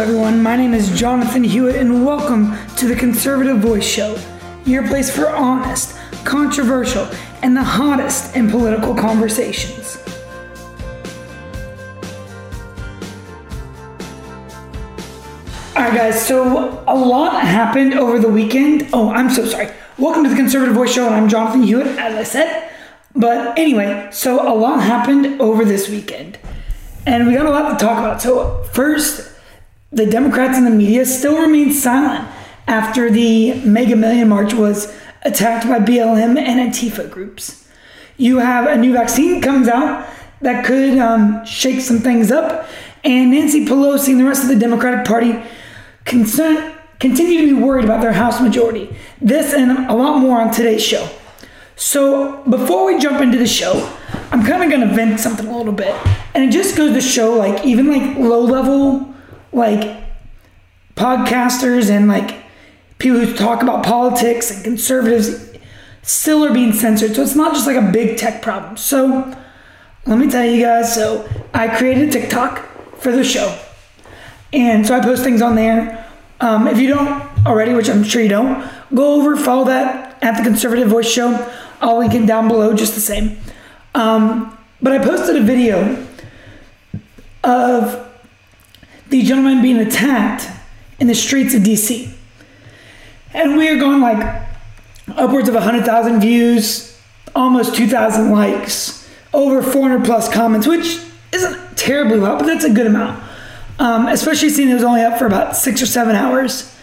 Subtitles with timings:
[0.00, 0.42] everyone.
[0.42, 4.16] My name is Jonathan Hewitt, and welcome to the Conservative Voice Show,
[4.64, 7.06] your place for honest, controversial,
[7.42, 9.98] and the hottest in political conversations.
[15.76, 18.88] Alright, guys, so a lot happened over the weekend.
[18.94, 19.68] Oh, I'm so sorry.
[19.98, 22.72] Welcome to the Conservative Voice Show, and I'm Jonathan Hewitt, as I said.
[23.14, 26.38] But anyway, so a lot happened over this weekend,
[27.04, 28.22] and we got a lot to talk about.
[28.22, 29.29] So, first,
[29.92, 32.28] the Democrats and the media still remain silent
[32.68, 37.66] after the MAGA Million March was attacked by BLM and Antifa groups.
[38.16, 40.08] You have a new vaccine comes out
[40.40, 42.68] that could um, shake some things up,
[43.02, 45.42] and Nancy Pelosi and the rest of the Democratic Party
[46.04, 48.94] concern, continue to be worried about their House majority.
[49.20, 51.08] This and a lot more on today's show.
[51.76, 53.96] So before we jump into the show,
[54.30, 55.94] I'm kind of gonna vent something a little bit,
[56.34, 59.09] and it just goes to show, like even like low level,
[59.52, 60.02] like
[60.96, 62.42] podcasters and like
[62.98, 65.50] people who talk about politics and conservatives
[66.02, 67.14] still are being censored.
[67.14, 68.76] So it's not just like a big tech problem.
[68.76, 69.36] So
[70.06, 70.94] let me tell you guys.
[70.94, 72.66] So I created TikTok
[72.98, 73.58] for the show,
[74.52, 76.06] and so I post things on there.
[76.40, 80.36] Um, if you don't already, which I'm sure you don't, go over follow that at
[80.36, 81.50] the Conservative Voice Show.
[81.80, 83.38] I'll link it down below, just the same.
[83.94, 86.06] Um, but I posted a video
[87.44, 88.09] of
[89.10, 90.48] the gentleman being attacked
[90.98, 92.12] in the streets of DC.
[93.34, 94.48] And we are going like
[95.08, 96.98] upwards of 100,000 views,
[97.34, 101.00] almost 2,000 likes, over 400 plus comments, which
[101.32, 103.22] isn't terribly low, but that's a good amount.
[103.78, 106.76] Um, especially seeing it was only up for about six or seven hours.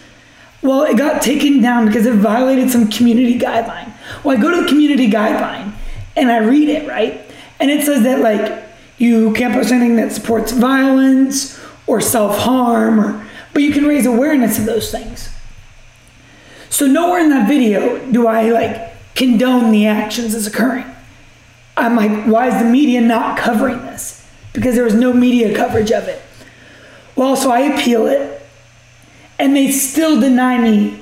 [0.62, 3.92] Well, it got taken down because it violated some community guideline.
[4.24, 5.72] Well, I go to the community guideline
[6.16, 7.20] and I read it, right?
[7.60, 8.64] And it says that, like,
[8.98, 11.56] you can't post anything that supports violence
[11.88, 15.30] or self harm, or, but you can raise awareness of those things.
[16.70, 20.86] So, nowhere in that video do I, like, condone the actions that's occurring.
[21.76, 24.26] I'm like, why is the media not covering this?
[24.52, 26.22] Because there was no media coverage of it.
[27.16, 28.42] Well, so I appeal it,
[29.38, 31.00] and they still deny me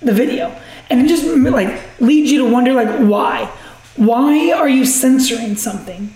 [0.00, 0.56] the video.
[0.88, 3.46] And it just like leads you to wonder like why?
[3.96, 6.14] Why are you censoring something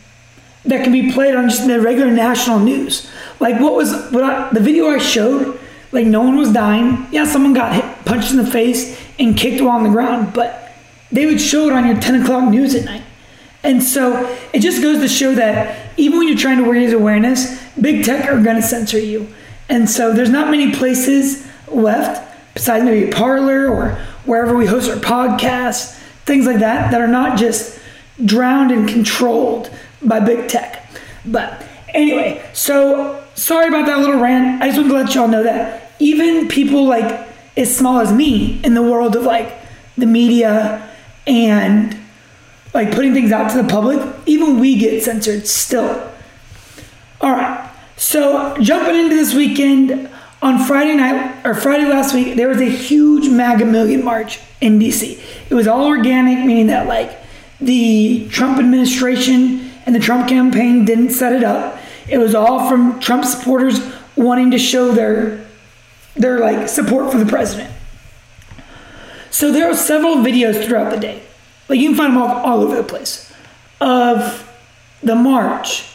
[0.65, 3.09] that can be played on just the regular national news?
[3.41, 5.59] Like what was what I, the video I showed?
[5.93, 7.07] Like no one was dying.
[7.13, 10.73] Yeah, someone got hit, punched in the face and kicked while on the ground, but
[11.13, 13.03] they would show it on your 10 o'clock news at night.
[13.63, 17.63] And so it just goes to show that even when you're trying to raise awareness,
[17.81, 19.33] big tech are going to censor you.
[19.69, 23.91] And so there's not many places left besides maybe a Parler or
[24.25, 27.81] wherever we host our podcasts, things like that, that are not just
[28.25, 29.71] drowned and controlled
[30.03, 30.89] by big tech.
[31.25, 34.63] But anyway, so sorry about that little rant.
[34.63, 38.61] I just wanted to let y'all know that even people like as small as me
[38.65, 39.53] in the world of like
[39.97, 40.91] the media
[41.27, 41.97] and
[42.73, 46.11] like putting things out to the public, even we get censored still.
[47.21, 47.71] All right.
[47.97, 50.11] So jumping into this weekend,
[50.45, 54.79] on Friday night or Friday last week, there was a huge MAGA Million March in
[54.79, 55.19] DC.
[55.49, 57.19] It was all organic, meaning that like
[57.63, 61.79] the Trump administration and the Trump campaign didn't set it up.
[62.09, 63.81] It was all from Trump supporters
[64.17, 65.45] wanting to show their
[66.17, 67.73] their like support for the president.
[69.31, 71.23] So there were several videos throughout the day.
[71.69, 73.33] Like you can find them all, all over the place
[73.81, 74.49] of
[75.03, 75.87] the march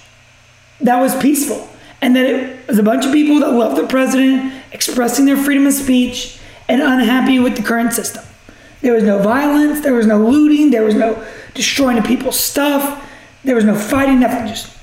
[0.81, 1.69] that was peaceful
[2.01, 5.65] and that it was a bunch of people that loved the president, expressing their freedom
[5.65, 8.23] of speech, and unhappy with the current system.
[8.81, 13.05] There was no violence, there was no looting, there was no destroying of people's stuff,
[13.43, 14.47] there was no fighting, nothing.
[14.47, 14.78] Just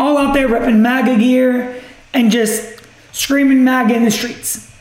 [0.00, 1.82] all out there repping MAGA gear
[2.14, 2.80] and just
[3.12, 4.72] screaming MAGA in the streets.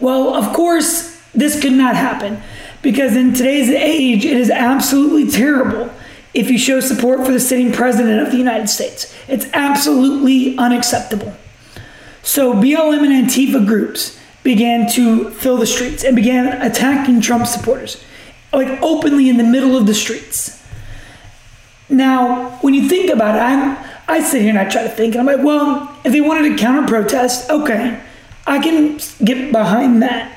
[0.00, 2.40] Well, of course, this could not happen
[2.80, 5.92] because in today's age, it is absolutely terrible
[6.32, 9.14] if you show support for the sitting president of the United States.
[9.28, 11.34] It's absolutely unacceptable.
[12.22, 18.02] So BLM and Antifa groups began to fill the streets and began attacking Trump supporters,
[18.52, 20.57] like openly in the middle of the streets.
[21.90, 25.14] Now, when you think about it, I'm, I sit here and I try to think,
[25.14, 28.00] and I'm like, well, if they wanted to counter protest, okay,
[28.46, 30.36] I can get behind that.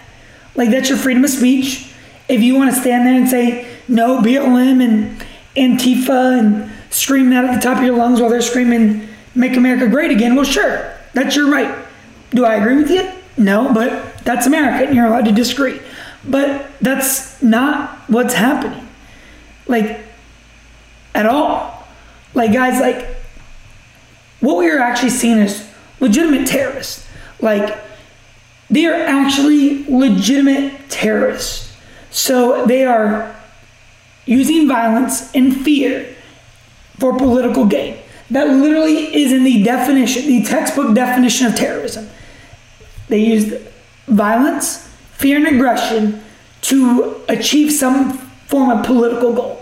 [0.55, 1.93] Like, that's your freedom of speech.
[2.27, 5.23] If you want to stand there and say, no, BLM and
[5.55, 9.87] Antifa and scream that at the top of your lungs while they're screaming, Make America
[9.87, 10.35] Great Again.
[10.35, 11.85] Well, sure, that's your right.
[12.31, 13.09] Do I agree with you?
[13.37, 15.79] No, but that's America and you're allowed to disagree.
[16.23, 18.87] But that's not what's happening.
[19.67, 19.99] Like,
[21.13, 21.85] at all.
[22.33, 23.07] Like, guys, like,
[24.39, 25.67] what we are actually seeing is
[25.99, 27.07] legitimate terrorists.
[27.39, 27.77] Like,
[28.69, 31.75] they are actually legitimate terrorists.
[32.09, 33.35] So they are
[34.25, 36.15] using violence and fear
[36.99, 37.97] for political gain.
[38.29, 42.09] That literally is in the definition, the textbook definition of terrorism.
[43.09, 43.53] They used
[44.07, 46.23] violence, fear, and aggression
[46.61, 48.13] to achieve some
[48.47, 49.60] form of political goal.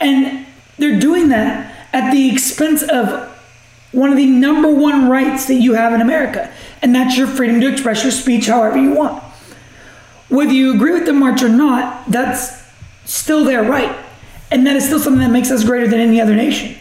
[0.00, 0.46] And
[0.78, 3.34] they're doing that at the expense of
[3.92, 6.52] one of the number one rights that you have in America,
[6.82, 9.22] and that's your freedom to express your speech however you want.
[10.28, 12.62] Whether you agree with the march or not, that's
[13.06, 13.96] still their right.
[14.50, 16.76] And that is still something that makes us greater than any other nation.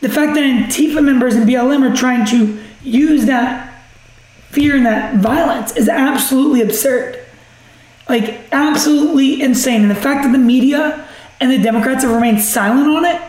[0.00, 3.84] The fact that Antifa members and BLM are trying to use that
[4.50, 7.18] fear and that violence is absolutely absurd.
[8.08, 9.82] Like, absolutely insane.
[9.82, 11.05] And the fact that the media
[11.40, 13.20] and the Democrats have remained silent on it,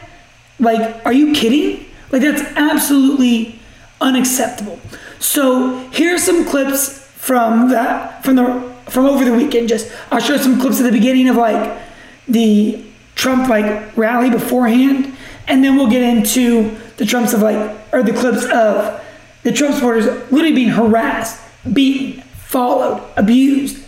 [0.59, 1.85] like, are you kidding?
[2.11, 3.59] Like, that's absolutely
[4.01, 4.79] unacceptable.
[5.19, 9.69] So, here are some clips from that, from the, from over the weekend.
[9.69, 11.79] Just, I'll show some clips at the beginning of like
[12.27, 12.83] the
[13.15, 15.15] Trump like rally beforehand,
[15.47, 19.03] and then we'll get into the Trumps of like, or the clips of
[19.43, 21.41] the Trump supporters literally being harassed,
[21.73, 23.85] beaten, followed, abused,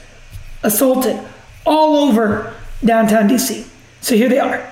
[0.63, 1.19] assaulted
[1.65, 3.68] all over downtown DC.
[4.01, 4.69] So here they are.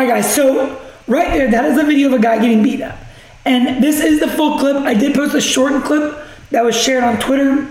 [0.00, 0.34] All right, guys.
[0.34, 2.98] So right there, that is a video of a guy getting beat up,
[3.44, 4.76] and this is the full clip.
[4.76, 6.18] I did post a shortened clip
[6.52, 7.68] that was shared on Twitter,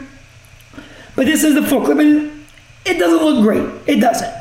[1.16, 2.46] but this is the full clip, and
[2.86, 3.68] it doesn't look great.
[3.88, 4.32] It doesn't.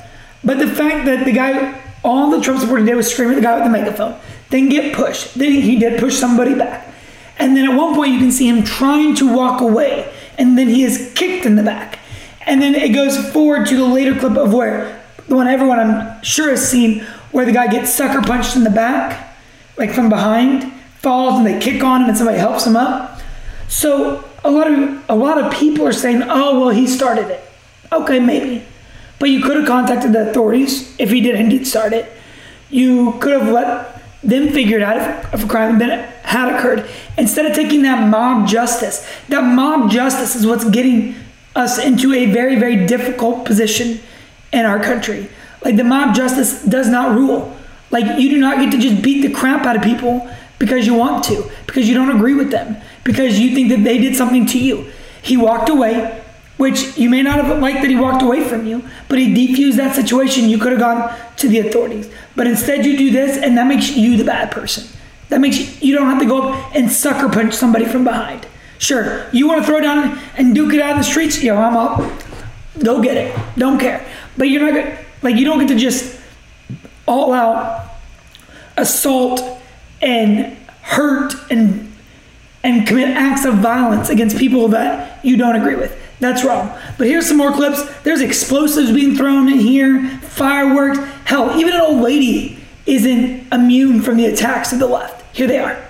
[0.45, 3.41] But the fact that the guy, all the Trump supporter did was scream at the
[3.41, 4.21] guy with the megaphone,
[4.51, 5.33] then get pushed.
[5.33, 6.93] Then he did push somebody back,
[7.39, 10.69] and then at one point you can see him trying to walk away, and then
[10.69, 12.01] he is kicked in the back,
[12.43, 16.23] and then it goes forward to the later clip of where the one everyone I'm
[16.23, 19.37] sure has seen where the guy gets sucker punched in the back,
[19.77, 23.21] like from behind, falls and they kick on him and somebody helps him up.
[23.69, 27.45] So a lot of a lot of people are saying, "Oh, well, he started it."
[27.93, 28.65] Okay, maybe,
[29.19, 32.13] but you could have contacted the authorities if he did indeed start it.
[32.71, 37.47] You could have let them figure it out if, if a crime had occurred instead
[37.47, 39.07] of taking that mob justice.
[39.29, 41.15] That mob justice is what's getting
[41.55, 44.01] us into a very, very difficult position
[44.53, 45.29] in our country.
[45.65, 47.57] Like the mob justice does not rule.
[47.91, 50.95] Like you do not get to just beat the crap out of people because you
[50.95, 54.47] want to, because you don't agree with them, because you think that they did something
[54.47, 54.91] to you.
[55.23, 56.23] He walked away,
[56.57, 59.77] which you may not have liked that he walked away from you, but he defused
[59.77, 60.49] that situation.
[60.49, 62.11] You could have gone to the authorities.
[62.35, 64.89] But instead you do this and that makes you the bad person.
[65.29, 68.47] That makes you, you don't have to go up and sucker punch somebody from behind.
[68.79, 71.43] Sure, you want to throw down and duke it out in the streets?
[71.43, 71.99] Yo, I'm up.
[72.83, 73.39] Go get it.
[73.57, 74.07] Don't care.
[74.37, 76.21] But you're not gonna like you don't get to just
[77.07, 77.91] all out
[78.77, 79.61] assault
[80.01, 81.93] and hurt and
[82.65, 85.97] and commit acts of violence against people that you don't agree with.
[86.21, 86.77] That's wrong.
[86.99, 87.83] But here's some more clips.
[88.03, 90.99] There's explosives being thrown in here, fireworks.
[91.25, 95.37] Hell, even an old lady isn't immune from the attacks of the left.
[95.37, 95.88] Here they are.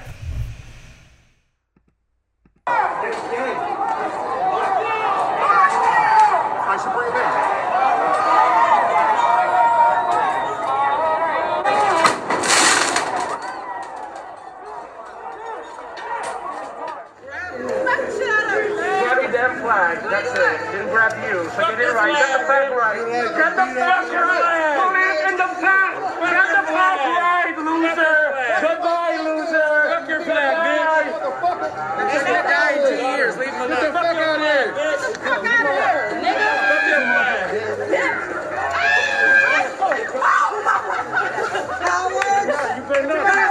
[23.59, 24.79] the back ride.
[24.79, 24.95] Put
[25.27, 25.99] in the back.
[25.99, 28.19] The back ride, loser.
[28.63, 29.71] Goodbye, loser.
[29.91, 31.11] Fuck your flag, bitch.
[31.99, 33.35] This is guy in two years.
[33.37, 33.71] Leave him alone.
[33.71, 34.71] Get the fuck out of here.
[34.75, 36.49] Get the fuck out of here, nigga.
[36.71, 38.15] Fuck your.
[42.77, 43.48] You better not.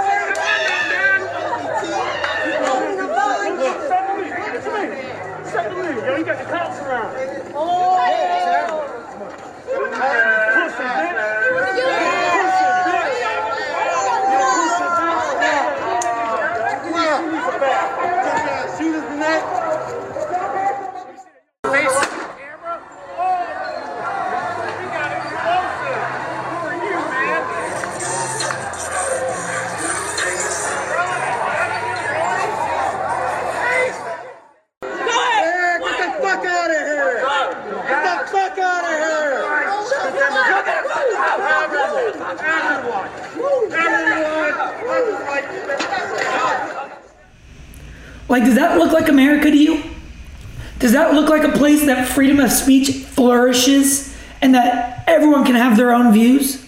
[51.88, 56.64] That freedom of speech flourishes and that everyone can have their own views?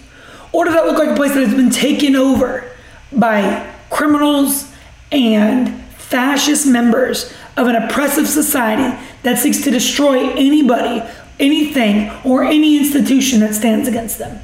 [0.52, 2.68] Or does that look like a place that has been taken over
[3.12, 4.72] by criminals
[5.12, 11.02] and fascist members of an oppressive society that seeks to destroy anybody,
[11.38, 14.40] anything, or any institution that stands against them?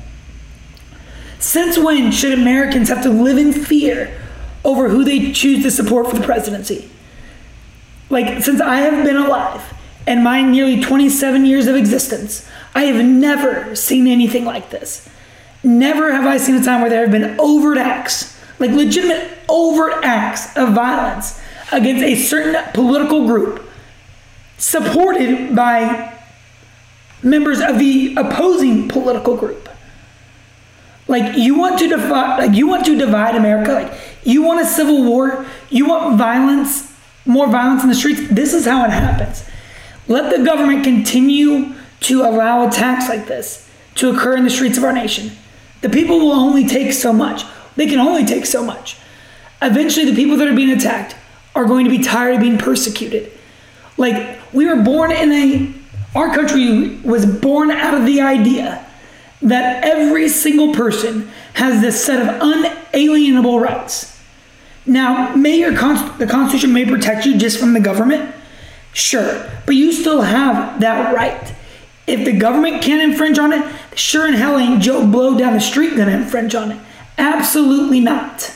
[1.39, 4.21] Since when should Americans have to live in fear
[4.65, 6.91] over who they choose to support for the presidency?
[8.09, 9.66] Like, since I have been alive
[10.07, 15.09] and my nearly 27 years of existence, I have never seen anything like this.
[15.65, 20.05] Never have I seen a time where there have been overt acts, like legitimate overt
[20.05, 21.41] acts of violence
[21.73, 23.69] against a certain political group
[24.59, 26.17] supported by
[27.23, 29.69] members of the opposing political group.
[31.09, 33.73] Like you want to divide, like you want to divide America.
[33.73, 33.93] Like
[34.25, 35.47] you want a civil war.
[35.71, 36.93] You want violence,
[37.25, 38.21] more violence in the streets.
[38.31, 39.45] This is how it happens.
[40.09, 44.85] Let the government continue to allow attacks like this to occur in the streets of
[44.85, 45.33] our nation.
[45.81, 47.45] The people will only take so much.
[47.77, 48.99] They can only take so much.
[49.61, 51.17] Eventually, the people that are being attacked
[51.55, 53.33] are going to be tired of being persecuted.
[53.97, 55.75] Like we were born in a,
[56.15, 58.87] our country was born out of the idea
[59.43, 64.21] that every single person has this set of unalienable rights.
[64.85, 68.35] Now, may your const- the Constitution may protect you just from the government,
[68.97, 71.55] sure, but you still have that right.
[72.07, 75.61] If the government can't infringe on it, sure in hell ain't Joe Blow down the
[75.61, 76.81] street gonna infringe on it.
[77.19, 78.53] Absolutely not.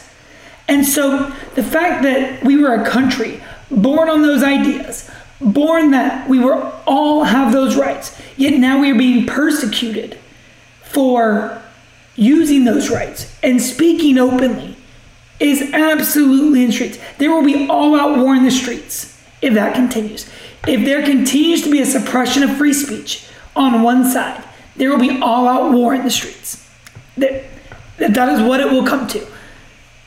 [0.66, 6.28] And so the fact that we were a country born on those ideas, born that
[6.28, 10.18] we were all have those rights, yet now we are being persecuted
[10.82, 11.61] for
[12.14, 14.76] using those rights and speaking openly
[15.38, 16.99] is absolutely in the streets.
[17.18, 20.28] There will be all out war in the streets if that continues.
[20.66, 24.44] If there continues to be a suppression of free speech on one side,
[24.76, 26.68] there will be all out war in the streets.
[27.16, 27.44] That,
[27.99, 29.26] that is what it will come to.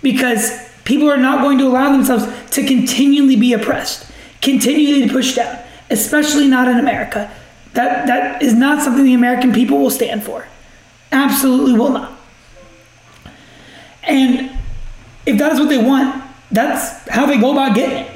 [0.01, 4.11] Because people are not going to allow themselves to continually be oppressed,
[4.41, 5.59] continually pushed down,
[5.89, 7.31] especially not in America.
[7.73, 10.47] That, that is not something the American people will stand for.
[11.11, 12.19] Absolutely will not.
[14.03, 14.51] And
[15.25, 18.12] if that is what they want, that's how they go about getting it.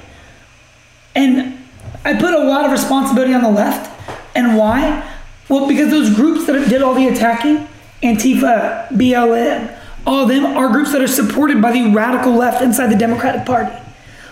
[1.17, 1.57] And
[2.05, 3.91] I put a lot of responsibility on the left.
[4.35, 5.03] And why?
[5.49, 7.67] Well, because those groups that did all the attacking,
[8.03, 12.87] Antifa, BLM, all of them are groups that are supported by the radical left inside
[12.87, 13.75] the Democratic Party.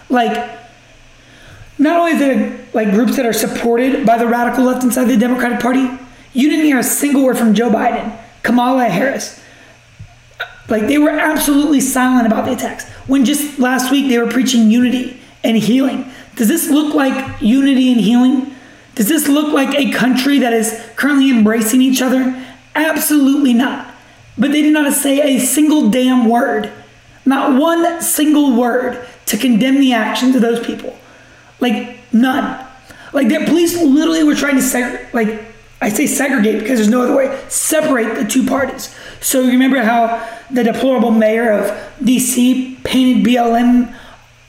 [0.10, 0.60] Like,
[1.80, 5.18] not only is it like groups that are supported by the radical left inside the
[5.18, 5.90] Democratic Party,
[6.34, 9.42] you didn't hear a single word from Joe Biden, Kamala Harris.
[10.70, 12.88] Like they were absolutely silent about the attacks.
[13.08, 16.12] When just last week they were preaching unity and healing.
[16.36, 18.56] Does this look like unity and healing?
[18.96, 22.46] Does this look like a country that is currently embracing each other?
[22.76, 23.94] Absolutely not.
[24.38, 26.72] But they did not say a single damn word,
[27.26, 30.98] not one single word to condemn the actions of those people.
[31.60, 32.66] Like none.
[33.14, 35.42] Like the police literally were trying to seg- like
[35.82, 37.42] I say segregate because there's no other way.
[37.48, 38.94] Separate the two parties.
[39.22, 41.66] So you remember how the deplorable mayor of
[42.00, 43.94] DC painted BLM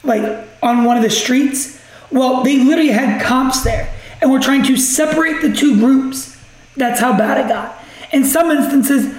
[0.03, 1.76] like on one of the streets?
[2.11, 6.37] Well, they literally had cops there and were trying to separate the two groups.
[6.77, 7.83] That's how bad it got.
[8.13, 9.15] In some instances,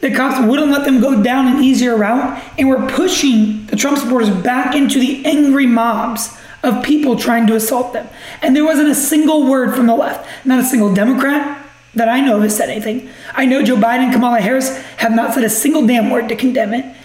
[0.00, 3.98] the cops wouldn't let them go down an easier route and were pushing the Trump
[3.98, 8.08] supporters back into the angry mobs of people trying to assault them.
[8.42, 12.20] And there wasn't a single word from the left, not a single Democrat that I
[12.20, 13.10] know of has said anything.
[13.34, 16.36] I know Joe Biden and Kamala Harris have not said a single damn word to
[16.36, 16.96] condemn it.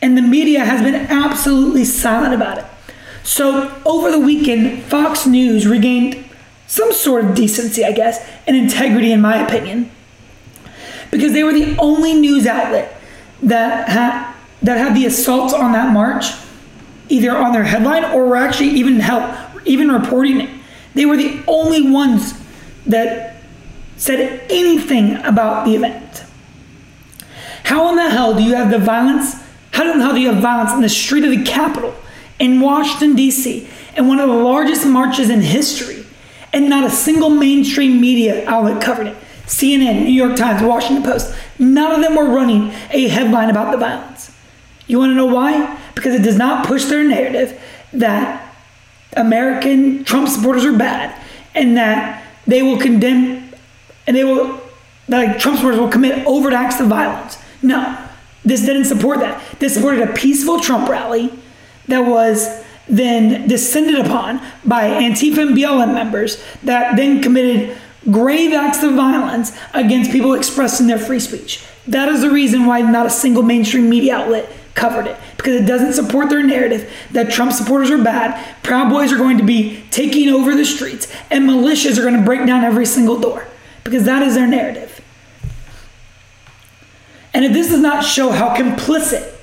[0.00, 2.64] And the media has been absolutely silent about it.
[3.22, 6.24] So over the weekend, Fox News regained
[6.66, 9.90] some sort of decency, I guess, and integrity, in my opinion,
[11.10, 13.00] because they were the only news outlet
[13.42, 16.26] that had that had the assaults on that march
[17.08, 20.50] either on their headline or were actually even help even reporting it.
[20.94, 22.34] They were the only ones
[22.86, 23.36] that
[23.96, 26.24] said anything about the event.
[27.64, 29.34] How in the hell do you have the violence?
[29.72, 31.94] How in the hell do you have violence in the street of the Capitol
[32.42, 36.04] in Washington, D.C., and one of the largest marches in history,
[36.52, 39.16] and not a single mainstream media outlet covered it?
[39.46, 43.78] CNN, New York Times, Washington Post, none of them were running a headline about the
[43.78, 44.36] violence.
[44.88, 45.78] You want to know why?
[45.94, 48.52] Because it does not push their narrative that
[49.16, 51.16] American Trump supporters are bad
[51.54, 53.52] and that they will condemn
[54.08, 54.60] and they will
[55.08, 57.38] that Trump supporters will commit overt acts of violence.
[57.62, 57.98] No,
[58.44, 59.40] this didn't support that.
[59.60, 61.30] This supported a peaceful Trump rally
[61.88, 67.76] that was then descended upon by Antifa and BLM members that then committed
[68.10, 71.64] grave acts of violence against people expressing their free speech.
[71.86, 75.66] That is the reason why not a single mainstream media outlet covered it because it
[75.66, 79.84] doesn't support their narrative that Trump supporters are bad, Proud Boys are going to be
[79.90, 83.46] taking over the streets, and militias are going to break down every single door
[83.84, 85.00] because that is their narrative.
[87.34, 89.34] And if this does not show how complicit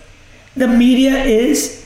[0.55, 1.78] the media is,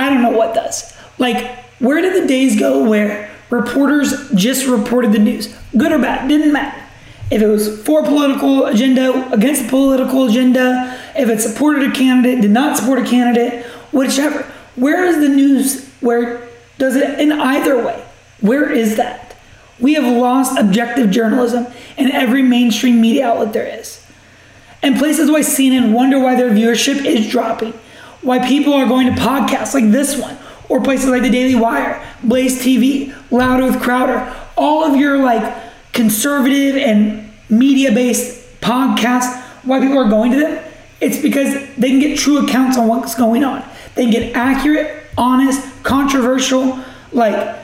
[0.00, 0.94] I don't know what does.
[1.18, 5.54] Like, where did the days go where reporters just reported the news?
[5.76, 6.82] Good or bad, didn't matter.
[7.30, 12.40] If it was for political agenda, against the political agenda, if it supported a candidate,
[12.40, 14.42] did not support a candidate, whichever.
[14.74, 15.88] Where is the news?
[16.00, 18.04] Where does it in either way?
[18.40, 19.36] Where is that?
[19.78, 21.66] We have lost objective journalism
[21.96, 24.04] in every mainstream media outlet there is.
[24.82, 27.74] And places like CNN wonder why their viewership is dropping,
[28.22, 30.36] why people are going to podcasts like this one,
[30.68, 35.54] or places like the Daily Wire, Blaze TV, Louder with Crowder, all of your like
[35.92, 40.64] conservative and media based podcasts, why people are going to them,
[41.00, 43.64] it's because they can get true accounts on what's going on.
[43.94, 46.78] They can get accurate, honest, controversial,
[47.12, 47.58] like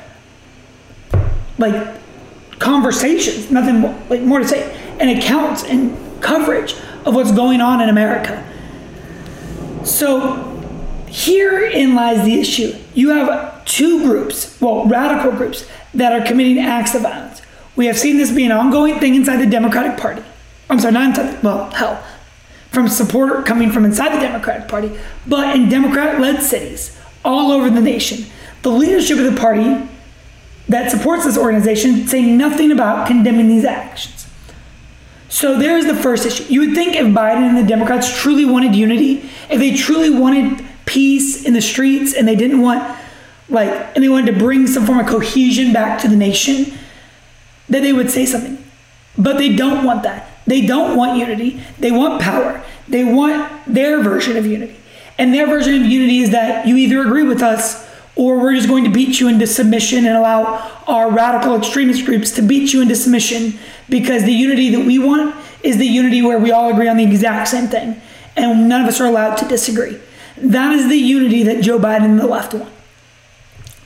[1.58, 1.96] like
[2.58, 7.80] conversations, nothing more, like more to say, and accounts and coverage of what's going on
[7.80, 8.44] in America.
[9.84, 10.45] So
[11.08, 12.74] herein lies the issue.
[12.94, 17.42] You have two groups, well, radical groups, that are committing acts of violence.
[17.74, 20.22] We have seen this be an ongoing thing inside the Democratic Party.
[20.68, 22.02] I'm sorry, not inside, well, hell,
[22.70, 24.92] from support coming from inside the Democratic Party,
[25.26, 28.26] but in Democrat led cities all over the nation.
[28.62, 29.88] The leadership of the party
[30.68, 34.26] that supports this organization say nothing about condemning these actions.
[35.28, 36.44] So there's the first issue.
[36.44, 40.65] You would think if Biden and the Democrats truly wanted unity, if they truly wanted
[40.86, 42.98] peace in the streets and they didn't want
[43.48, 46.78] like and they wanted to bring some form of cohesion back to the nation,
[47.68, 48.64] that they would say something.
[49.18, 50.30] But they don't want that.
[50.46, 51.60] They don't want unity.
[51.78, 52.62] They want power.
[52.88, 54.76] They want their version of unity.
[55.18, 58.68] And their version of unity is that you either agree with us or we're just
[58.68, 62.80] going to beat you into submission and allow our radical extremist groups to beat you
[62.80, 66.88] into submission because the unity that we want is the unity where we all agree
[66.88, 68.00] on the exact same thing
[68.36, 69.98] and none of us are allowed to disagree.
[70.38, 72.72] That is the unity that Joe Biden and the left want.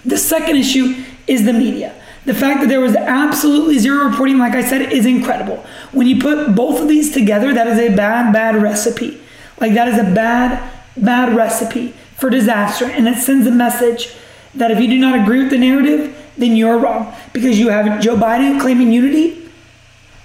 [0.05, 1.95] The second issue is the media.
[2.25, 5.65] The fact that there was absolutely zero reporting, like I said, is incredible.
[5.93, 9.21] When you put both of these together, that is a bad, bad recipe.
[9.59, 12.87] Like, that is a bad, bad recipe for disaster.
[12.87, 14.15] And it sends a message
[14.55, 17.15] that if you do not agree with the narrative, then you're wrong.
[17.33, 19.49] Because you have Joe Biden claiming unity,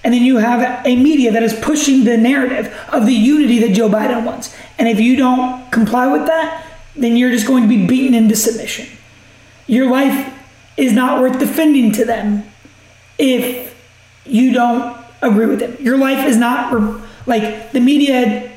[0.03, 3.73] and then you have a media that is pushing the narrative of the unity that
[3.73, 4.55] Joe Biden wants.
[4.77, 8.35] And if you don't comply with that, then you're just going to be beaten into
[8.35, 8.87] submission.
[9.67, 10.33] Your life
[10.77, 12.43] is not worth defending to them
[13.17, 13.75] if
[14.25, 15.77] you don't agree with them.
[15.79, 16.73] Your life is not
[17.25, 18.51] like the media,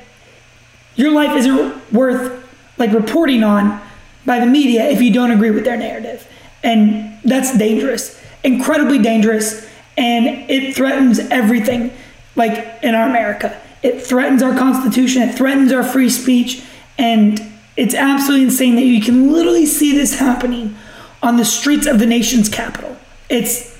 [0.97, 2.45] your life isn't worth
[2.77, 3.81] like reporting on
[4.27, 6.27] by the media if you don't agree with their narrative.
[6.63, 11.93] And that's dangerous, incredibly dangerous, and it threatens everything
[12.37, 13.61] like in our America.
[13.83, 16.62] It threatens our Constitution, it threatens our free speech,
[16.97, 17.41] and
[17.77, 20.77] it's absolutely insane that you can literally see this happening
[21.23, 22.97] on the streets of the nation's capital.
[23.29, 23.79] It's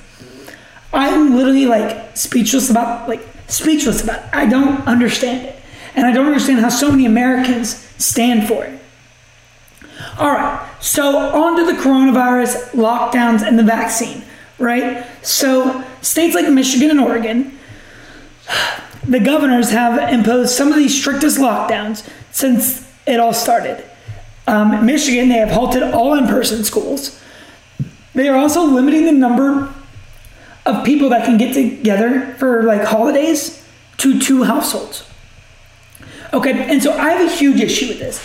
[0.93, 4.31] I'm literally like speechless about like speechless about it.
[4.33, 5.57] I don't understand it.
[5.95, 8.81] And I don't understand how so many Americans stand for it.
[10.17, 14.23] All right, so on to the coronavirus lockdowns and the vaccine,
[14.59, 15.05] right?
[15.23, 17.59] So states like Michigan and Oregon,
[19.09, 23.83] the governors have imposed some of the strictest lockdowns since it all started.
[24.47, 27.21] Um, Michigan, they have halted all in person schools.
[28.15, 29.73] They are also limiting the number
[30.67, 33.65] of people that can get together for like holidays
[33.99, 35.09] to two households.
[36.33, 38.23] Okay, and so I have a huge issue with this.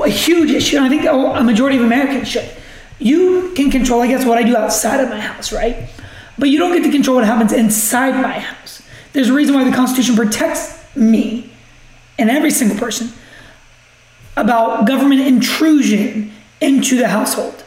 [0.00, 2.48] A huge issue, and I think a majority of Americans should.
[3.00, 5.88] You can control, I guess, what I do outside of my house, right?
[6.38, 8.57] But you don't get to control what happens inside my house.
[9.12, 11.50] There's a reason why the Constitution protects me
[12.18, 13.12] and every single person
[14.36, 17.64] about government intrusion into the household.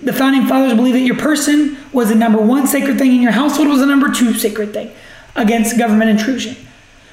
[0.00, 3.32] The founding fathers believed that your person was the number one sacred thing and your
[3.32, 4.90] household was the number two sacred thing
[5.34, 6.56] against government intrusion.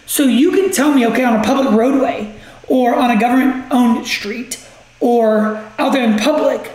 [0.05, 2.35] So you can tell me, okay, on a public roadway
[2.67, 4.63] or on a government owned street
[4.99, 6.71] or out there in public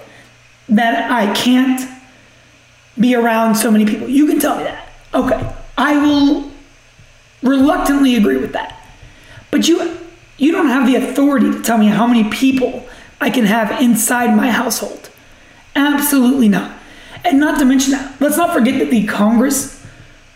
[0.69, 1.89] that I can't
[2.99, 4.09] be around so many people.
[4.09, 4.89] You can tell me that.
[5.15, 5.55] Okay.
[5.77, 6.51] I will
[7.43, 8.81] reluctantly agree with that.
[9.51, 9.99] But you
[10.39, 12.87] you don't have the authority to tell me how many people
[13.21, 15.11] I can have inside my household.
[15.75, 16.77] Absolutely not.
[17.25, 19.85] And not to mention that, let's not forget that the Congress,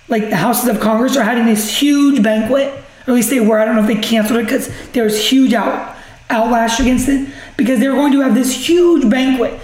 [0.09, 2.69] like the houses of Congress, are having this huge banquet,
[3.07, 3.59] or at least they were.
[3.59, 5.97] I don't know if they canceled it because there was huge out,
[6.31, 9.61] outlash against it, because they were going to have this huge banquet.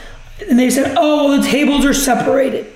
[0.48, 2.70] And they said, oh, the tables are separated.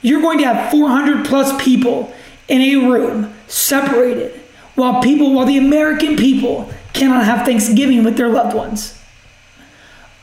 [0.00, 2.14] You're going to have 400 plus people
[2.48, 4.40] in a room separated
[4.74, 9.00] while people, while the American people cannot have Thanksgiving with their loved ones.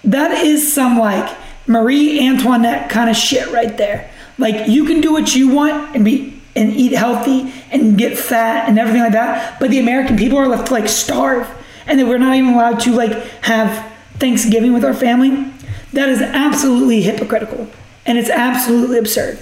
[0.04, 4.12] That is some like Marie Antoinette kind of shit right there.
[4.38, 8.68] Like you can do what you want and be and eat healthy and get fat
[8.68, 11.48] and everything like that, but the American people are left to like starve
[11.88, 13.12] and that we're not even allowed to like
[13.44, 15.50] have Thanksgiving with our family.
[15.94, 17.70] That is absolutely hypocritical
[18.06, 19.40] and it's absolutely absurd.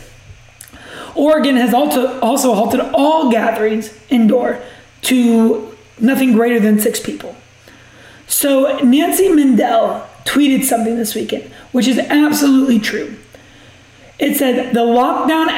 [1.19, 4.61] Oregon has also also halted all gatherings indoor
[5.01, 7.35] to nothing greater than six people.
[8.25, 13.17] So Nancy Mendel tweeted something this weekend, which is absolutely true.
[14.17, 15.49] It said the lockdown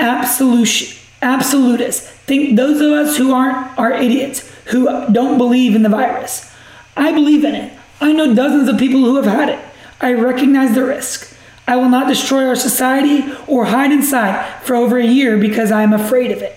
[1.21, 6.51] absolutists think those of us who aren't are idiots who don't believe in the virus.
[6.97, 7.73] I believe in it.
[7.99, 9.59] I know dozens of people who have had it.
[9.99, 11.30] I recognize the risk.
[11.71, 15.83] I will not destroy our society or hide inside for over a year because I
[15.83, 16.53] am afraid of it.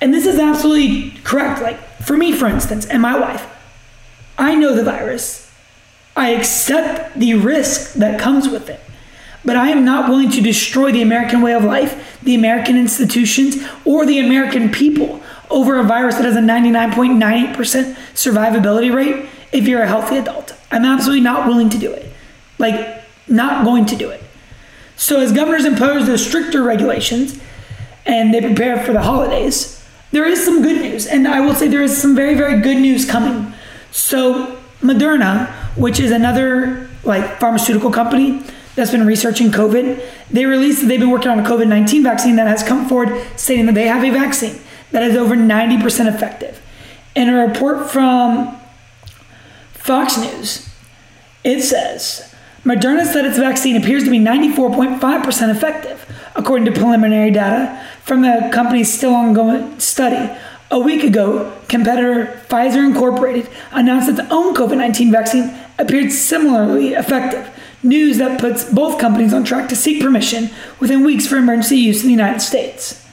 [0.00, 1.62] And this is absolutely correct.
[1.62, 3.46] Like, for me, for instance, and my wife,
[4.36, 5.48] I know the virus.
[6.16, 8.80] I accept the risk that comes with it.
[9.44, 13.64] But I am not willing to destroy the American way of life, the American institutions,
[13.84, 17.54] or the American people over a virus that has a 99.98%
[18.14, 20.52] survivability rate if you're a healthy adult.
[20.72, 22.12] I'm absolutely not willing to do it.
[22.58, 24.22] Like, not going to do it.
[24.96, 27.40] So, as governors impose the stricter regulations
[28.04, 31.68] and they prepare for the holidays, there is some good news, and I will say
[31.68, 33.52] there is some very, very good news coming.
[33.92, 38.42] So, Moderna, which is another like pharmaceutical company
[38.74, 42.36] that's been researching COVID, they released that they've been working on a COVID 19 vaccine
[42.36, 44.58] that has come forward stating that they have a vaccine
[44.90, 46.60] that is over 90% effective.
[47.14, 48.58] In a report from
[49.72, 50.68] Fox News,
[51.44, 52.29] it says
[52.64, 58.50] Moderna said its vaccine appears to be 94.5% effective, according to preliminary data from the
[58.52, 60.30] company's still ongoing study.
[60.70, 67.48] A week ago, competitor Pfizer Incorporated announced its own COVID 19 vaccine appeared similarly effective.
[67.82, 72.02] News that puts both companies on track to seek permission within weeks for emergency use
[72.02, 73.06] in the United States.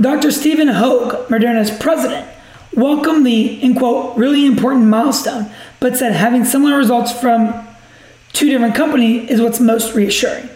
[0.00, 0.30] Dr.
[0.30, 2.26] Stephen Hoge, Moderna's president,
[2.74, 5.50] welcomed the, in quote, really important milestone,
[5.82, 7.66] but said having similar results from
[8.32, 10.48] two different companies is what's most reassuring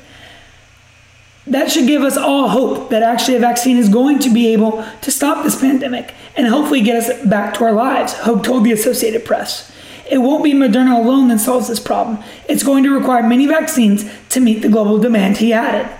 [1.46, 4.84] that should give us all hope that actually a vaccine is going to be able
[5.00, 8.72] to stop this pandemic and hopefully get us back to our lives, Hoge told the
[8.72, 9.70] Associated Press.
[10.10, 12.18] It won't be Moderna alone that solves this problem.
[12.48, 15.90] It's going to require many vaccines to meet the global demand, he added.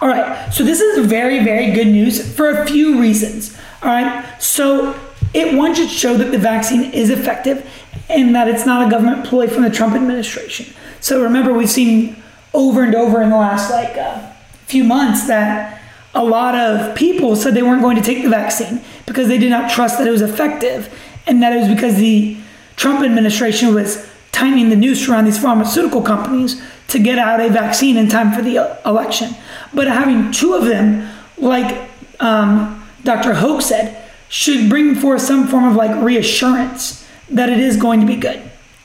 [0.00, 3.56] All right, so this is very, very good news for a few reasons.
[3.82, 4.98] All right, so
[5.34, 7.68] it one should show that the vaccine is effective
[8.08, 10.66] and that it's not a government ploy from the Trump administration.
[11.00, 12.22] So remember, we've seen
[12.54, 14.30] over and over in the last like uh,
[14.66, 15.82] few months that
[16.14, 19.50] a lot of people said they weren't going to take the vaccine because they did
[19.50, 22.36] not trust that it was effective, and that it was because the
[22.76, 27.96] Trump administration was timing the noose around these pharmaceutical companies to get out a vaccine
[27.96, 29.34] in time for the uh, election.
[29.72, 33.34] But having two of them, like um, Dr.
[33.34, 34.03] Hoge said,
[34.34, 38.42] should bring forth some form of like reassurance that it is going to be good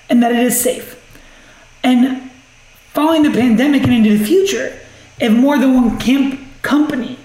[0.08, 0.96] and that it is safe.
[1.84, 2.30] And
[2.94, 4.80] following the pandemic and into the future,
[5.20, 7.18] if more than one camp company